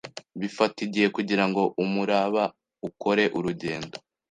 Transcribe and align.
bifata 0.39 0.77
igihe 0.87 1.07
kugirango 1.15 1.61
umuraba 1.83 2.43
ukore 2.87 3.23
urugendo 3.37 3.95